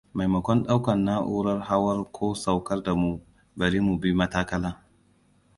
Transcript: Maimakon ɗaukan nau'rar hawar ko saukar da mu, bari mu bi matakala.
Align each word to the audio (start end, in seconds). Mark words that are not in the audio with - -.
Maimakon 0.17 0.59
ɗaukan 0.67 0.99
nau'rar 1.05 1.59
hawar 1.69 1.99
ko 2.15 2.25
saukar 2.43 2.83
da 2.83 2.91
mu, 3.01 3.09
bari 3.57 3.79
mu 3.85 3.93
bi 4.01 4.09
matakala. 4.19 4.69